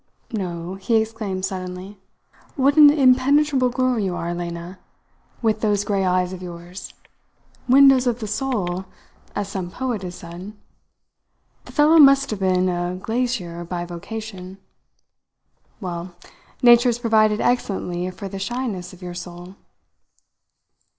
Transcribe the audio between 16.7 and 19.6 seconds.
has provided excellently for the shyness of your soul."